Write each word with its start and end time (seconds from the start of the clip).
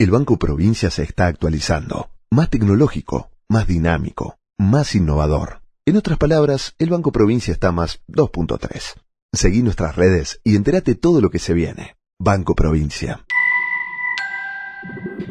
El 0.00 0.12
Banco 0.12 0.38
Provincia 0.38 0.90
se 0.90 1.02
está 1.02 1.26
actualizando, 1.26 2.10
más 2.30 2.50
tecnológico, 2.50 3.32
más 3.48 3.66
dinámico, 3.66 4.38
más 4.56 4.94
innovador. 4.94 5.62
En 5.86 5.96
otras 5.96 6.18
palabras, 6.18 6.76
el 6.78 6.88
Banco 6.88 7.10
Provincia 7.10 7.50
está 7.50 7.72
más 7.72 8.00
2.3. 8.06 8.94
Seguí 9.32 9.60
nuestras 9.60 9.96
redes 9.96 10.40
y 10.44 10.54
entérate 10.54 10.94
todo 10.94 11.20
lo 11.20 11.30
que 11.30 11.40
se 11.40 11.52
viene. 11.52 11.96
Banco 12.16 12.54
Provincia. 12.54 13.24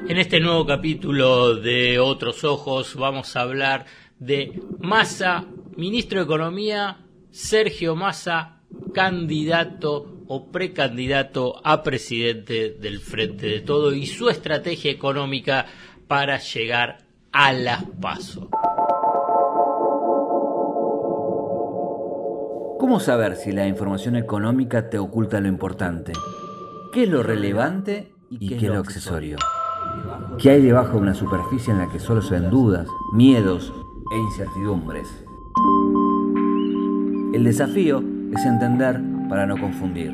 En 0.09 0.17
este 0.17 0.41
nuevo 0.41 0.65
capítulo 0.65 1.55
de 1.55 1.99
Otros 1.99 2.43
Ojos 2.43 2.95
vamos 2.95 3.37
a 3.37 3.43
hablar 3.43 3.85
de 4.19 4.61
Massa, 4.79 5.45
ministro 5.77 6.19
de 6.19 6.25
Economía, 6.25 7.05
Sergio 7.31 7.95
Massa, 7.95 8.63
candidato 8.93 10.16
o 10.27 10.51
precandidato 10.51 11.61
a 11.63 11.83
presidente 11.83 12.69
del 12.69 12.99
Frente 12.99 13.47
de 13.47 13.59
Todo 13.61 13.93
y 13.93 14.05
su 14.05 14.29
estrategia 14.29 14.91
económica 14.91 15.65
para 16.07 16.37
llegar 16.39 16.99
a 17.31 17.53
las 17.53 17.83
pasos. 18.01 18.47
¿Cómo 22.79 22.99
saber 22.99 23.35
si 23.35 23.51
la 23.51 23.67
información 23.67 24.15
económica 24.15 24.89
te 24.89 24.97
oculta 24.97 25.41
lo 25.41 25.47
importante? 25.47 26.13
¿Qué 26.93 27.03
es 27.03 27.09
lo 27.09 27.23
relevante 27.23 28.13
y 28.29 28.49
qué 28.49 28.55
es 28.55 28.63
lo 28.63 28.79
accesorio? 28.79 29.37
¿Qué 30.37 30.51
hay 30.51 30.61
debajo 30.61 30.93
de 30.93 30.99
una 30.99 31.13
superficie 31.13 31.73
en 31.73 31.79
la 31.79 31.89
que 31.89 31.99
solo 31.99 32.21
se 32.21 32.39
ven 32.39 32.49
dudas, 32.49 32.87
miedos 33.13 33.73
e 34.11 34.17
incertidumbres? 34.17 35.07
El 37.33 37.43
desafío 37.43 38.03
es 38.33 38.45
entender 38.45 39.01
para 39.27 39.45
no 39.45 39.57
confundir, 39.57 40.13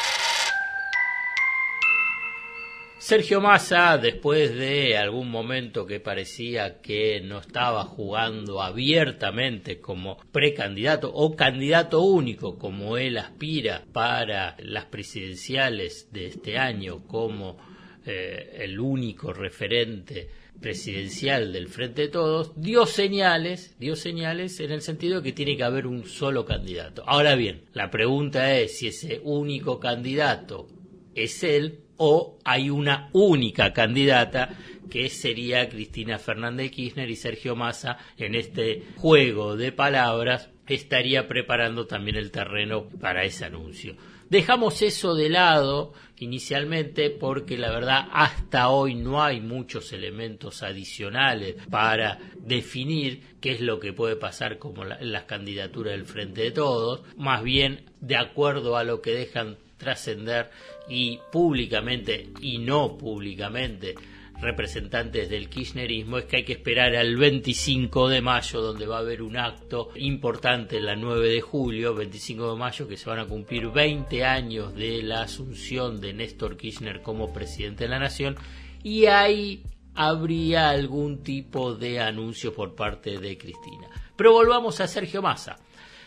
Sergio 3.11 3.41
Massa, 3.41 3.97
después 3.97 4.55
de 4.55 4.95
algún 4.95 5.29
momento 5.29 5.85
que 5.85 5.99
parecía 5.99 6.79
que 6.79 7.19
no 7.19 7.39
estaba 7.39 7.83
jugando 7.83 8.61
abiertamente 8.61 9.81
como 9.81 10.15
precandidato 10.31 11.11
o 11.13 11.35
candidato 11.35 11.99
único, 11.99 12.57
como 12.57 12.95
él 12.95 13.17
aspira 13.17 13.83
para 13.91 14.55
las 14.59 14.85
presidenciales 14.85 16.07
de 16.13 16.27
este 16.27 16.57
año, 16.57 17.05
como 17.05 17.57
eh, 18.05 18.59
el 18.59 18.79
único 18.79 19.33
referente 19.33 20.29
presidencial 20.61 21.51
del 21.51 21.67
Frente 21.67 22.03
de 22.03 22.07
Todos, 22.07 22.53
dio 22.55 22.85
señales, 22.85 23.75
dio 23.77 23.97
señales 23.97 24.57
en 24.61 24.71
el 24.71 24.81
sentido 24.81 25.17
de 25.17 25.23
que 25.23 25.33
tiene 25.33 25.57
que 25.57 25.65
haber 25.65 25.85
un 25.85 26.05
solo 26.05 26.45
candidato. 26.45 27.03
Ahora 27.05 27.35
bien, 27.35 27.63
la 27.73 27.91
pregunta 27.91 28.57
es 28.57 28.77
si 28.77 28.87
ese 28.87 29.19
único 29.25 29.81
candidato 29.81 30.69
es 31.13 31.43
él 31.43 31.79
o 32.03 32.39
hay 32.43 32.71
una 32.71 33.09
única 33.13 33.73
candidata 33.73 34.49
que 34.89 35.07
sería 35.07 35.69
Cristina 35.69 36.17
Fernández 36.17 36.71
Kirchner 36.71 37.07
y 37.11 37.15
Sergio 37.15 37.55
Massa 37.55 37.99
en 38.17 38.33
este 38.33 38.83
juego 38.97 39.55
de 39.55 39.71
palabras 39.71 40.49
estaría 40.65 41.27
preparando 41.27 41.85
también 41.85 42.15
el 42.15 42.31
terreno 42.31 42.89
para 42.99 43.23
ese 43.23 43.45
anuncio. 43.45 43.95
Dejamos 44.31 44.81
eso 44.81 45.13
de 45.13 45.29
lado 45.29 45.93
inicialmente 46.17 47.11
porque 47.11 47.55
la 47.55 47.69
verdad 47.69 48.07
hasta 48.11 48.69
hoy 48.69 48.95
no 48.95 49.21
hay 49.21 49.39
muchos 49.39 49.93
elementos 49.93 50.63
adicionales 50.63 51.55
para 51.69 52.17
definir 52.39 53.37
qué 53.41 53.51
es 53.51 53.61
lo 53.61 53.79
que 53.79 53.93
puede 53.93 54.15
pasar 54.15 54.57
como 54.57 54.85
las 54.85 55.23
candidaturas 55.25 55.93
del 55.93 56.05
Frente 56.05 56.41
de 56.41 56.51
Todos, 56.51 57.01
más 57.15 57.43
bien 57.43 57.91
de 57.99 58.17
acuerdo 58.17 58.75
a 58.75 58.83
lo 58.83 59.01
que 59.01 59.11
dejan 59.11 59.57
trascender 59.81 60.51
y 60.87 61.19
públicamente 61.31 62.29
y 62.41 62.57
no 62.57 62.97
públicamente 62.97 63.95
representantes 64.41 65.29
del 65.29 65.49
kirchnerismo 65.49 66.17
es 66.17 66.25
que 66.25 66.37
hay 66.37 66.43
que 66.43 66.53
esperar 66.53 66.95
al 66.95 67.15
25 67.15 68.09
de 68.09 68.21
mayo 68.21 68.61
donde 68.61 68.87
va 68.87 68.97
a 68.97 69.01
haber 69.01 69.21
un 69.21 69.37
acto 69.37 69.89
importante 69.95 70.79
la 70.79 70.95
9 70.95 71.29
de 71.29 71.41
julio, 71.41 71.93
25 71.93 72.53
de 72.53 72.57
mayo 72.57 72.87
que 72.87 72.97
se 72.97 73.09
van 73.09 73.19
a 73.19 73.27
cumplir 73.27 73.69
20 73.69 74.25
años 74.25 74.73
de 74.73 75.03
la 75.03 75.21
asunción 75.21 76.01
de 76.01 76.13
Néstor 76.13 76.57
Kirchner 76.57 77.01
como 77.01 77.31
presidente 77.31 77.83
de 77.83 77.89
la 77.89 77.99
nación 77.99 78.35
y 78.83 79.05
ahí 79.05 79.63
habría 79.93 80.69
algún 80.69 81.21
tipo 81.21 81.75
de 81.75 81.99
anuncio 81.99 82.53
por 82.53 82.75
parte 82.75 83.19
de 83.19 83.37
Cristina. 83.37 83.87
Pero 84.15 84.33
volvamos 84.33 84.79
a 84.79 84.87
Sergio 84.87 85.21
Massa. 85.21 85.57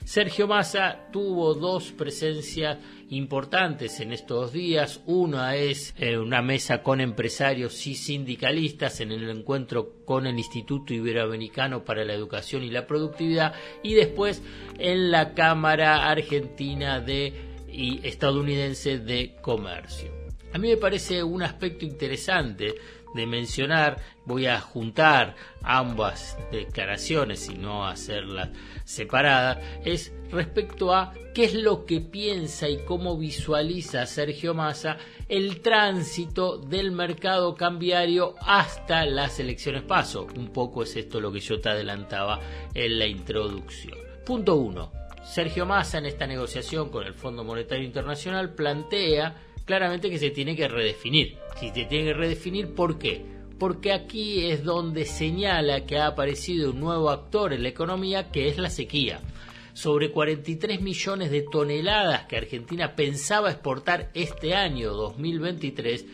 Sergio 0.05 0.47
Massa 0.47 1.09
tuvo 1.11 1.55
dos 1.55 1.93
presencias 1.93 2.77
importantes 3.09 4.01
en 4.01 4.13
estos 4.13 4.53
días. 4.53 5.01
Una 5.07 5.57
es 5.57 5.95
eh, 5.99 6.19
una 6.19 6.43
mesa 6.43 6.83
con 6.83 7.01
empresarios 7.01 7.87
y 7.87 7.95
sindicalistas 7.95 9.01
en 9.01 9.13
el 9.13 9.29
encuentro 9.31 10.05
con 10.05 10.27
el 10.27 10.37
Instituto 10.37 10.93
Iberoamericano 10.93 11.85
para 11.85 12.05
la 12.05 12.13
Educación 12.13 12.63
y 12.63 12.71
la 12.71 12.87
Productividad 12.87 13.55
y 13.83 13.95
después 13.95 14.43
en 14.79 15.11
la 15.11 15.33
Cámara 15.33 16.11
Argentina 16.11 17.01
de, 17.01 17.33
y 17.67 18.07
estadounidense 18.07 18.99
de 18.99 19.37
Comercio. 19.41 20.13
A 20.53 20.59
mí 20.59 20.69
me 20.69 20.77
parece 20.77 21.25
un 21.25 21.43
aspecto 21.43 21.87
interesante 21.87 22.75
de 23.15 23.27
mencionar, 23.27 24.01
voy 24.27 24.47
a 24.47 24.61
juntar 24.61 25.37
ambas 25.63 26.37
declaraciones 26.51 27.49
y 27.49 27.55
no 27.55 27.87
hacerlas 27.87 28.51
separadas, 28.85 29.59
es 29.85 30.13
respecto 30.31 30.93
a 30.93 31.15
qué 31.33 31.45
es 31.45 31.55
lo 31.55 31.87
que 31.87 32.01
piensa 32.01 32.69
y 32.69 32.85
cómo 32.85 33.17
visualiza 33.17 34.07
Sergio 34.07 34.53
Massa 34.53 34.99
el 35.29 35.61
tránsito 35.63 36.59
del 36.59 36.93
mercado 36.93 37.55
cambiario 37.55 38.35
hasta 38.41 39.07
las 39.07 39.41
elecciones 39.41 39.83
paso. 39.83 40.27
Un 40.37 40.49
poco 40.49 40.83
es 40.83 40.97
esto 40.97 41.21
lo 41.21 41.33
que 41.33 41.41
yo 41.41 41.61
te 41.61 41.71
adelantaba 41.71 42.41
en 42.75 42.99
la 42.99 43.07
introducción. 43.07 43.99
Punto 44.27 44.57
1. 44.57 44.93
Sergio 45.25 45.65
Massa 45.65 45.99
en 45.99 46.07
esta 46.07 46.27
negociación 46.27 46.91
con 46.91 47.07
el 47.07 47.15
Fondo 47.15 47.45
Monetario 47.45 47.85
Internacional 47.85 48.55
plantea 48.55 49.35
claramente 49.65 50.11
que 50.11 50.19
se 50.19 50.31
tiene 50.31 50.57
que 50.57 50.69
redefinir. 50.69 51.39
Si 51.59 51.69
se 51.69 51.85
tiene 51.85 52.07
que 52.07 52.15
redefinir, 52.15 52.75
¿por 52.75 52.99
qué? 52.99 53.25
Porque 53.59 53.93
aquí 53.93 54.47
es 54.47 54.65
donde 54.65 55.05
señala 55.05 55.87
que 55.87 55.99
ha 55.99 56.09
aparecido 56.09 56.71
un 56.71 56.81
nuevo 56.81 57.11
actor 57.11 57.53
en 57.53 57.63
la 57.63 57.69
economía 57.69 58.31
que 58.31 58.49
es 58.49 58.59
la 58.59 58.71
sequía. 58.71 59.21
Sobre 59.73 60.11
43 60.11 60.81
millones 60.81 61.31
de 61.31 61.43
toneladas 61.43 62.27
que 62.27 62.37
Argentina 62.37 62.95
pensaba 62.95 63.51
exportar 63.51 64.11
este 64.15 64.55
año 64.55 64.93
2023, 64.93 66.07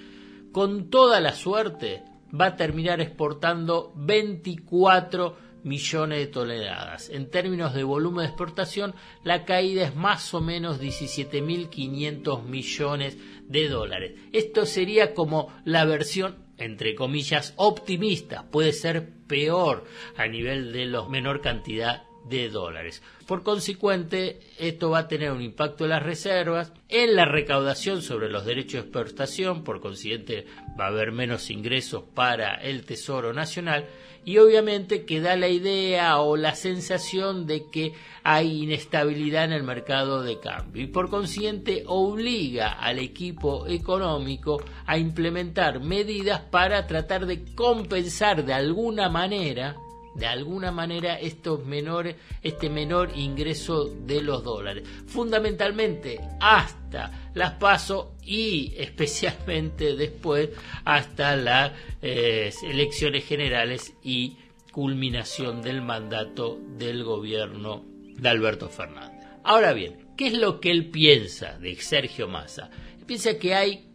con 0.52 0.88
toda 0.88 1.20
la 1.20 1.34
suerte 1.34 2.02
va 2.38 2.46
a 2.46 2.56
terminar 2.56 3.00
exportando 3.00 3.92
24 3.96 5.49
millones 5.64 6.18
de 6.18 6.26
toneladas. 6.26 7.10
En 7.10 7.30
términos 7.30 7.74
de 7.74 7.84
volumen 7.84 8.24
de 8.24 8.28
exportación, 8.28 8.94
la 9.24 9.44
caída 9.44 9.84
es 9.84 9.94
más 9.94 10.32
o 10.34 10.40
menos 10.40 10.80
17.500 10.80 12.42
millones 12.44 13.18
de 13.48 13.68
dólares. 13.68 14.12
Esto 14.32 14.66
sería 14.66 15.14
como 15.14 15.52
la 15.64 15.84
versión 15.84 16.50
entre 16.60 16.94
comillas 16.94 17.54
optimista, 17.56 18.50
puede 18.50 18.74
ser 18.74 19.08
peor 19.26 19.84
a 20.16 20.26
nivel 20.26 20.72
de 20.72 20.84
la 20.84 21.08
menor 21.08 21.40
cantidad 21.40 22.02
de 22.28 22.48
dólares. 22.48 23.02
Por 23.26 23.42
consecuente, 23.42 24.40
esto 24.58 24.90
va 24.90 25.00
a 25.00 25.08
tener 25.08 25.32
un 25.32 25.42
impacto 25.42 25.84
en 25.84 25.90
las 25.90 26.02
reservas, 26.02 26.72
en 26.88 27.16
la 27.16 27.24
recaudación 27.24 28.02
sobre 28.02 28.28
los 28.28 28.44
derechos 28.44 28.72
de 28.72 28.80
exportación, 28.80 29.64
por 29.64 29.80
consiguiente 29.80 30.46
va 30.78 30.84
a 30.84 30.88
haber 30.88 31.12
menos 31.12 31.50
ingresos 31.50 32.04
para 32.14 32.54
el 32.54 32.84
Tesoro 32.84 33.32
Nacional 33.32 33.86
y 34.24 34.38
obviamente 34.38 35.06
que 35.06 35.20
da 35.20 35.36
la 35.36 35.48
idea 35.48 36.18
o 36.20 36.36
la 36.36 36.54
sensación 36.54 37.46
de 37.46 37.64
que 37.70 37.92
hay 38.22 38.64
inestabilidad 38.64 39.44
en 39.44 39.52
el 39.52 39.62
mercado 39.62 40.22
de 40.22 40.38
cambio 40.38 40.82
y 40.82 40.88
por 40.88 41.08
consiguiente 41.08 41.84
obliga 41.86 42.72
al 42.72 42.98
equipo 42.98 43.66
económico 43.66 44.62
a 44.86 44.98
implementar 44.98 45.80
medidas 45.80 46.40
para 46.42 46.86
tratar 46.86 47.24
de 47.24 47.44
compensar 47.54 48.44
de 48.44 48.52
alguna 48.52 49.08
manera 49.08 49.76
de 50.14 50.26
alguna 50.26 50.72
manera 50.72 51.18
estos 51.18 51.64
menores, 51.64 52.16
este 52.42 52.68
menor 52.68 53.10
ingreso 53.16 53.84
de 53.84 54.22
los 54.22 54.44
dólares. 54.44 54.86
Fundamentalmente 55.06 56.20
hasta 56.40 57.30
las 57.34 57.52
paso 57.52 58.14
y 58.24 58.74
especialmente 58.76 59.96
después 59.96 60.50
hasta 60.84 61.36
las 61.36 61.72
eh, 62.02 62.52
elecciones 62.62 63.24
generales 63.24 63.94
y 64.02 64.36
culminación 64.72 65.62
del 65.62 65.82
mandato 65.82 66.58
del 66.76 67.04
gobierno 67.04 67.84
de 68.16 68.28
Alberto 68.28 68.68
Fernández. 68.68 69.26
Ahora 69.42 69.72
bien, 69.72 70.10
¿Qué 70.20 70.26
es 70.26 70.34
lo 70.34 70.60
que 70.60 70.70
él 70.70 70.90
piensa 70.90 71.56
de 71.58 71.74
Sergio 71.76 72.28
Massa? 72.28 72.68
piensa 73.06 73.38
que 73.38 73.54
hay, 73.54 73.86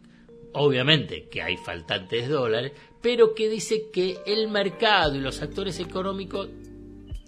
obviamente, 0.56 1.28
que 1.30 1.42
hay 1.42 1.58
faltantes 1.58 2.30
dólares, 2.30 2.72
pero 3.02 3.36
que 3.36 3.50
dice 3.50 3.90
que 3.92 4.18
el 4.26 4.48
mercado 4.48 5.16
y 5.16 5.20
los 5.20 5.42
actores 5.42 5.80
económicos 5.80 6.50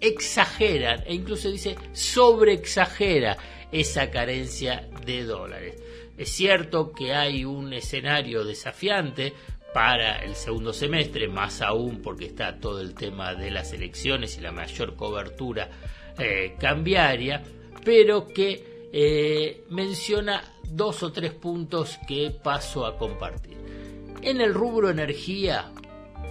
exageran 0.00 1.02
e 1.06 1.14
incluso 1.14 1.50
dice 1.50 1.76
sobreexagera 1.92 3.36
esa 3.70 4.10
carencia 4.10 4.88
de 5.04 5.24
dólares. 5.24 5.76
Es 6.16 6.30
cierto 6.30 6.92
que 6.92 7.12
hay 7.12 7.44
un 7.44 7.72
escenario 7.72 8.44
desafiante 8.44 9.34
para 9.74 10.24
el 10.24 10.34
segundo 10.34 10.72
semestre, 10.72 11.28
más 11.28 11.60
aún 11.60 12.00
porque 12.00 12.26
está 12.26 12.58
todo 12.58 12.80
el 12.80 12.94
tema 12.94 13.34
de 13.34 13.50
las 13.50 13.72
elecciones 13.72 14.38
y 14.38 14.40
la 14.40 14.52
mayor 14.52 14.96
cobertura 14.96 15.68
eh, 16.18 16.56
cambiaria, 16.58 17.42
pero 17.84 18.26
que 18.26 18.67
eh, 18.92 19.64
menciona 19.70 20.42
dos 20.64 21.02
o 21.02 21.12
tres 21.12 21.32
puntos 21.32 21.98
que 22.06 22.30
paso 22.30 22.86
a 22.86 22.98
compartir. 22.98 23.56
En 24.22 24.40
el 24.40 24.52
rubro 24.54 24.90
energía, 24.90 25.72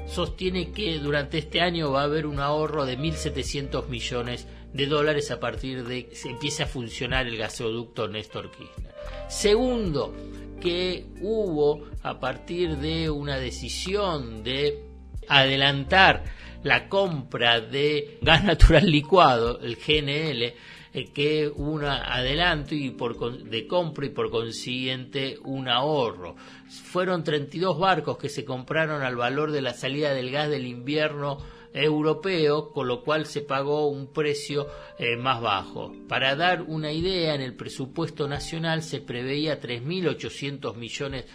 sostiene 0.08 0.72
que 0.72 1.00
durante 1.00 1.38
este 1.38 1.62
año 1.62 1.92
va 1.92 2.02
a 2.02 2.06
haber 2.06 2.26
un 2.26 2.40
ahorro 2.40 2.86
de 2.86 2.98
1.700 2.98 3.88
millones 3.88 4.48
de 4.74 4.86
dólares 4.86 5.32
a 5.32 5.40
partir 5.40 5.86
de 5.86 6.08
que 6.08 6.16
se 6.16 6.30
empiece 6.30 6.64
a 6.64 6.68
funcionar 6.68 7.28
el 7.28 7.38
gasoducto 7.38 8.08
Néstor 8.08 8.52
Kirchner. 8.52 8.94
Segundo, 9.28 10.14
que 10.62 11.06
hubo 11.22 11.86
a 12.04 12.20
partir 12.20 12.78
de 12.78 13.10
una 13.10 13.38
decisión 13.38 14.44
de 14.44 14.84
adelantar 15.28 16.24
la 16.64 16.90
compra 16.90 17.62
de 17.62 18.18
gas 18.22 18.44
natural 18.44 18.90
licuado, 18.90 19.60
el 19.62 19.76
GNL, 19.76 20.54
eh, 20.94 21.12
que 21.12 21.48
un 21.48 21.84
adelanto 21.84 22.76
y 22.76 22.92
por, 22.92 23.44
de 23.44 23.68
compra 23.68 24.06
y 24.06 24.10
por 24.10 24.30
consiguiente 24.30 25.38
un 25.44 25.68
ahorro. 25.68 26.36
Fueron 26.68 27.24
32 27.24 27.78
barcos 27.80 28.18
que 28.18 28.30
se 28.30 28.46
compraron 28.46 29.02
al 29.02 29.16
valor 29.16 29.52
de 29.52 29.62
la 29.62 29.74
salida 29.74 30.14
del 30.14 30.32
gas 30.32 30.50
del 30.50 30.66
invierno 30.66 31.38
europeo, 31.74 32.72
con 32.72 32.88
lo 32.88 33.04
cual 33.04 33.26
se 33.26 33.42
pagó 33.42 33.88
un 33.88 34.08
precio 34.08 34.68
eh, 34.98 35.16
más 35.16 35.42
bajo. 35.42 35.94
Para 36.08 36.36
dar 36.36 36.64
una 36.64 36.92
idea, 36.92 37.36
en 37.36 37.42
el 37.42 37.56
presupuesto 37.56 38.28
nacional 38.28 38.84
se 38.84 39.02
preveía 39.02 39.60
3.800 39.60 40.76
millones 40.76 41.26
de 41.26 41.32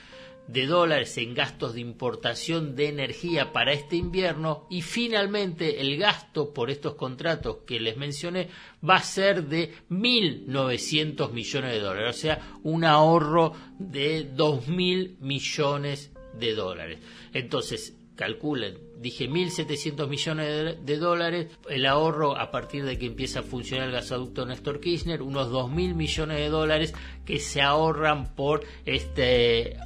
dólares 0.46 1.16
en 1.18 1.34
gastos 1.34 1.74
de 1.74 1.80
importación 1.80 2.76
de 2.76 2.88
energía 2.88 3.52
para 3.52 3.72
este 3.72 3.96
invierno 3.96 4.66
y 4.70 4.82
finalmente 4.82 5.80
el 5.80 5.96
gasto 5.96 6.52
por 6.52 6.70
estos 6.70 6.94
contratos 6.94 7.58
que 7.66 7.80
les 7.80 7.96
mencioné 7.96 8.48
va 8.88 8.96
a 8.96 9.02
ser 9.02 9.46
de 9.46 9.72
1.900 9.90 11.32
millones 11.32 11.72
de 11.72 11.80
dólares, 11.80 12.16
o 12.16 12.18
sea, 12.18 12.40
un 12.62 12.84
ahorro 12.84 13.52
de 13.78 14.34
2.000 14.34 15.18
millones 15.20 16.10
de 16.38 16.54
dólares. 16.54 16.98
Entonces, 17.32 17.96
calculen, 18.16 18.78
dije 19.00 19.28
1.700 19.28 20.08
millones 20.08 20.76
de, 20.84 20.96
dólares, 20.96 21.48
el 21.68 21.86
ahorro 21.86 22.36
a 22.36 22.50
partir 22.50 22.84
de 22.84 22.98
que 22.98 23.06
empieza 23.06 23.40
a 23.40 23.42
funcionar 23.42 23.88
el 23.88 23.94
gasoducto 23.94 24.46
Néstor 24.46 24.80
Kirchner, 24.80 25.22
unos 25.22 25.48
2.000 25.48 25.94
millones 25.94 26.38
de 26.38 26.48
dólares 26.48 26.94
que 27.24 27.38
se 27.40 27.62
ahorran 27.62 28.34
por 28.34 28.64
este 28.84 29.76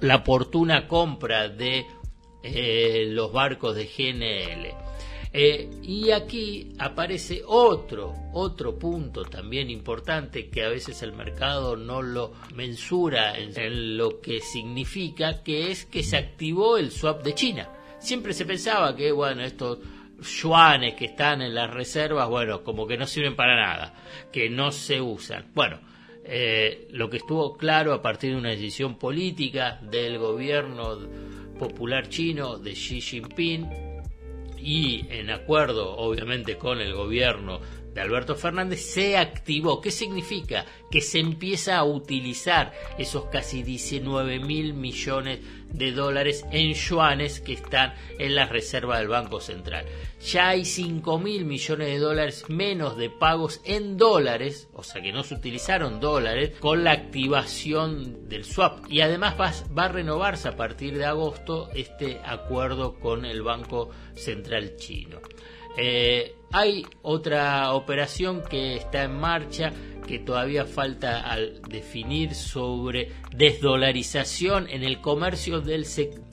la 0.00 0.16
oportuna 0.16 0.86
compra 0.88 1.48
de 1.48 1.86
eh, 2.42 3.06
los 3.08 3.32
barcos 3.32 3.76
de 3.76 3.86
GNL. 3.86 4.92
Eh, 5.34 5.70
y 5.82 6.10
aquí 6.10 6.74
aparece 6.78 7.42
otro, 7.46 8.14
otro 8.34 8.78
punto 8.78 9.24
también 9.24 9.70
importante 9.70 10.50
que 10.50 10.62
a 10.62 10.68
veces 10.68 11.02
el 11.02 11.14
mercado 11.14 11.74
no 11.74 12.02
lo 12.02 12.34
mensura 12.54 13.38
en, 13.38 13.96
lo 13.96 14.20
que 14.20 14.40
significa, 14.40 15.42
que 15.42 15.70
es 15.70 15.86
que 15.86 16.02
se 16.02 16.18
activó 16.18 16.76
el 16.76 16.90
swap 16.90 17.22
de 17.22 17.34
China. 17.34 17.70
Siempre 17.98 18.34
se 18.34 18.44
pensaba 18.44 18.94
que, 18.94 19.10
bueno, 19.10 19.42
estos 19.42 19.78
yuanes 20.20 20.94
que 20.94 21.06
están 21.06 21.40
en 21.40 21.54
las 21.54 21.70
reservas, 21.70 22.28
bueno, 22.28 22.62
como 22.62 22.86
que 22.86 22.98
no 22.98 23.06
sirven 23.06 23.34
para 23.34 23.56
nada, 23.56 23.94
que 24.30 24.50
no 24.50 24.70
se 24.70 25.00
usan. 25.00 25.46
Bueno, 25.54 25.80
eh, 26.24 26.86
lo 26.90 27.10
que 27.10 27.16
estuvo 27.18 27.56
claro 27.56 27.92
a 27.92 28.02
partir 28.02 28.32
de 28.32 28.38
una 28.38 28.50
decisión 28.50 28.96
política 28.98 29.80
del 29.82 30.18
gobierno 30.18 30.98
popular 31.58 32.08
chino 32.08 32.58
de 32.58 32.72
Xi 32.72 33.00
Jinping 33.00 33.68
y 34.58 35.04
en 35.10 35.30
acuerdo 35.30 35.96
obviamente 35.96 36.56
con 36.56 36.80
el 36.80 36.94
gobierno 36.94 37.60
de 37.94 38.00
Alberto 38.00 38.36
Fernández 38.36 38.80
se 38.80 39.16
activó. 39.16 39.80
¿Qué 39.80 39.90
significa? 39.90 40.64
Que 40.90 41.00
se 41.00 41.18
empieza 41.18 41.76
a 41.76 41.84
utilizar 41.84 42.72
esos 42.98 43.26
casi 43.26 43.62
19 43.62 44.40
mil 44.40 44.74
millones 44.74 45.40
de 45.72 45.92
dólares 45.92 46.44
en 46.50 46.74
yuanes 46.74 47.40
que 47.40 47.54
están 47.54 47.94
en 48.18 48.34
la 48.34 48.46
reserva 48.46 48.98
del 48.98 49.08
Banco 49.08 49.40
Central. 49.40 49.86
Ya 50.20 50.50
hay 50.50 50.64
5 50.64 51.18
mil 51.18 51.44
millones 51.44 51.88
de 51.88 51.98
dólares 51.98 52.44
menos 52.48 52.96
de 52.96 53.10
pagos 53.10 53.60
en 53.64 53.96
dólares, 53.96 54.68
o 54.72 54.82
sea 54.82 55.02
que 55.02 55.12
no 55.12 55.24
se 55.24 55.34
utilizaron 55.34 56.00
dólares, 56.00 56.52
con 56.60 56.84
la 56.84 56.92
activación 56.92 58.28
del 58.28 58.44
swap. 58.44 58.90
Y 58.90 59.00
además 59.00 59.34
va, 59.38 59.84
a 59.84 59.88
renovarse 59.88 60.48
a 60.48 60.56
partir 60.56 60.96
de 60.96 61.06
agosto 61.06 61.70
este 61.74 62.20
acuerdo 62.24 62.94
con 62.94 63.24
el 63.24 63.42
Banco 63.42 63.90
Central 64.14 64.76
chino. 64.76 65.20
Eh, 65.76 66.36
hay 66.52 66.84
otra 67.00 67.72
operación 67.72 68.42
que 68.42 68.76
está 68.76 69.04
en 69.04 69.18
marcha 69.18 69.72
que 70.06 70.18
todavía 70.18 70.66
falta 70.66 71.20
al 71.20 71.62
definir 71.62 72.34
sobre 72.34 73.12
desdolarización 73.34 74.68
en 74.68 74.82
el 74.82 75.00
comercio 75.00 75.60
del 75.60 75.86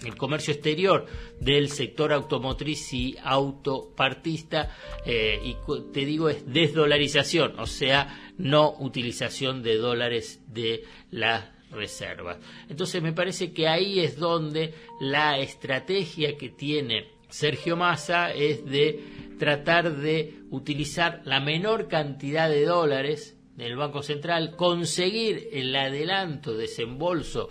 el 0.03 0.17
comercio 0.17 0.53
exterior 0.53 1.05
del 1.39 1.69
sector 1.69 2.11
automotriz 2.11 2.93
y 2.93 3.15
autopartista 3.23 4.75
eh, 5.05 5.39
y 5.43 5.55
te 5.93 6.05
digo 6.05 6.29
es 6.29 6.51
desdolarización 6.51 7.59
o 7.59 7.67
sea 7.67 8.33
no 8.37 8.75
utilización 8.79 9.61
de 9.61 9.77
dólares 9.77 10.41
de 10.47 10.83
las 11.11 11.45
reservas 11.71 12.37
entonces 12.67 13.01
me 13.01 13.13
parece 13.13 13.53
que 13.53 13.67
ahí 13.67 13.99
es 13.99 14.17
donde 14.17 14.73
la 14.99 15.37
estrategia 15.37 16.35
que 16.35 16.49
tiene 16.49 17.18
Sergio 17.29 17.77
Massa 17.77 18.31
es 18.31 18.65
de 18.65 19.35
tratar 19.37 19.95
de 19.97 20.41
utilizar 20.49 21.21
la 21.25 21.39
menor 21.39 21.87
cantidad 21.87 22.49
de 22.49 22.65
dólares 22.65 23.37
del 23.55 23.75
Banco 23.75 24.03
Central, 24.03 24.55
conseguir 24.55 25.49
el 25.51 25.75
adelanto, 25.75 26.55
desembolso 26.55 27.49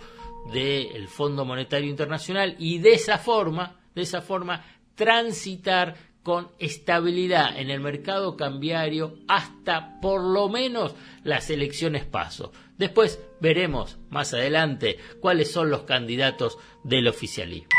del 0.53 1.07
Fondo 1.07 1.45
Monetario 1.45 1.89
Internacional 1.89 2.55
y 2.57 2.79
de 2.79 2.93
esa 2.93 3.17
forma, 3.17 3.79
de 3.95 4.01
esa 4.01 4.21
forma 4.21 4.65
transitar 4.95 5.95
con 6.23 6.49
estabilidad 6.59 7.57
en 7.57 7.69
el 7.69 7.79
mercado 7.79 8.35
cambiario 8.35 9.19
hasta 9.27 9.99
por 10.01 10.21
lo 10.21 10.49
menos 10.49 10.93
las 11.23 11.49
elecciones 11.49 12.05
paso. 12.05 12.51
Después 12.77 13.19
veremos 13.39 13.97
más 14.09 14.33
adelante 14.33 14.97
cuáles 15.21 15.51
son 15.51 15.69
los 15.69 15.83
candidatos 15.83 16.57
del 16.83 17.07
oficialismo. 17.07 17.78